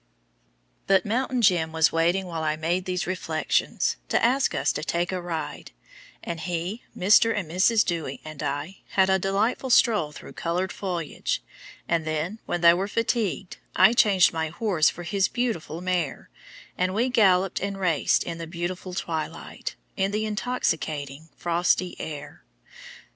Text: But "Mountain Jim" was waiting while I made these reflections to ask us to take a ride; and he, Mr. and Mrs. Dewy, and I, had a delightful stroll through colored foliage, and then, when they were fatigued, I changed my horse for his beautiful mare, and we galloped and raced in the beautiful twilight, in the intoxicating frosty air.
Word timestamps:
But 0.87 1.05
"Mountain 1.05 1.43
Jim" 1.43 1.71
was 1.71 1.91
waiting 1.91 2.25
while 2.25 2.41
I 2.41 2.55
made 2.55 2.85
these 2.85 3.05
reflections 3.05 3.97
to 4.09 4.25
ask 4.25 4.55
us 4.55 4.73
to 4.73 4.83
take 4.83 5.11
a 5.11 5.21
ride; 5.21 5.73
and 6.23 6.39
he, 6.39 6.81
Mr. 6.97 7.37
and 7.37 7.47
Mrs. 7.47 7.85
Dewy, 7.85 8.19
and 8.25 8.41
I, 8.41 8.77
had 8.93 9.11
a 9.11 9.19
delightful 9.19 9.69
stroll 9.69 10.11
through 10.11 10.33
colored 10.33 10.71
foliage, 10.71 11.43
and 11.87 12.03
then, 12.07 12.39
when 12.47 12.61
they 12.61 12.73
were 12.73 12.87
fatigued, 12.87 13.57
I 13.75 13.93
changed 13.93 14.33
my 14.33 14.47
horse 14.47 14.89
for 14.89 15.03
his 15.03 15.27
beautiful 15.27 15.81
mare, 15.81 16.31
and 16.75 16.95
we 16.95 17.09
galloped 17.09 17.59
and 17.61 17.79
raced 17.79 18.23
in 18.23 18.39
the 18.39 18.47
beautiful 18.47 18.95
twilight, 18.95 19.75
in 19.95 20.09
the 20.09 20.25
intoxicating 20.25 21.29
frosty 21.35 21.95
air. 21.99 22.43